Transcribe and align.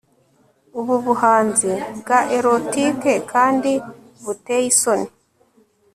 ubu 0.79 0.95
buhanzi 1.05 1.71
bwa 1.99 2.19
erotic 2.37 3.01
kandi 3.31 3.71
buteye 4.23 4.65
isoni 4.71 5.07